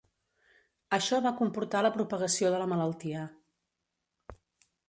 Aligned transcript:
Això 0.97 1.19
va 1.25 1.33
comportar 1.43 1.83
la 1.87 1.93
propagació 1.97 2.51
de 2.57 2.65
la 2.65 2.71
malaltia. 2.75 3.27